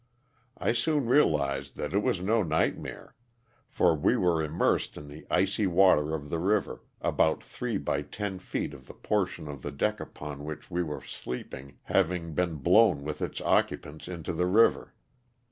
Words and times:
I 0.57 0.71
soon 0.71 1.05
realized 1.05 1.75
that 1.75 1.93
it 1.93 2.01
was 2.01 2.21
no 2.21 2.41
nightmare 2.41 3.13
for 3.67 3.93
we 3.93 4.17
were 4.17 4.41
immersed 4.41 4.97
in 4.97 5.07
the 5.07 5.27
icy 5.29 5.67
water 5.67 6.15
of 6.15 6.31
the 6.31 6.39
river, 6.39 6.81
about 7.01 7.43
three 7.43 7.77
by 7.77 8.01
ten 8.01 8.39
feet 8.39 8.73
of 8.73 8.87
the 8.87 8.95
portion 8.95 9.47
of 9.47 9.61
the 9.61 9.69
deck 9.69 9.99
upon 9.99 10.43
which 10.43 10.71
we 10.71 10.81
were 10.81 11.03
sleeping 11.03 11.77
having 11.83 12.33
been 12.33 12.55
blown 12.55 13.01
LOSS 13.01 13.01
OF 13.01 13.03
THE 13.03 13.03
SULTAiq^A. 13.03 13.03
235 13.03 13.05
with 13.05 13.21
its 13.21 13.41
occupants 13.41 14.07
into 14.07 14.33
the 14.33 14.47
river. 14.47 14.95